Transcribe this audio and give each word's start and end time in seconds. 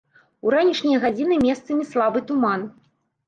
У 0.45 0.53
ранішнія 0.53 1.01
гадзіны 1.03 1.37
месцамі 1.43 1.87
слабы 1.91 2.19
туман. 2.31 2.61